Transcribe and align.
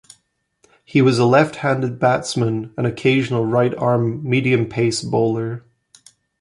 He 0.83 0.99
was 0.99 1.19
a 1.19 1.25
left-handed 1.25 1.99
batsman, 1.99 2.73
and 2.75 2.87
occasional 2.87 3.45
right-arm 3.45 4.27
medium-pace 4.27 5.03
bowler. 5.03 5.63